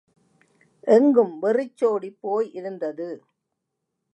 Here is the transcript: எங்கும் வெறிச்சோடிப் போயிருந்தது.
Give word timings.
எங்கும் 0.87 1.39
வெறிச்சோடிப் 1.39 2.19
போயிருந்தது. 2.21 3.09